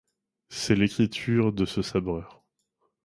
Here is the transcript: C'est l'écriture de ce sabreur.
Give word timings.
C'est 0.49 0.73
l'écriture 0.73 1.53
de 1.53 1.63
ce 1.65 1.83
sabreur. 1.83 2.43